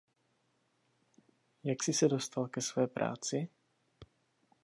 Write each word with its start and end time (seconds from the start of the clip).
Jak 1.63 1.83
jsi 1.83 1.93
se 1.93 2.07
dostal 2.07 2.47
ke 2.47 2.61
své 2.61 2.87
práci? 2.87 3.49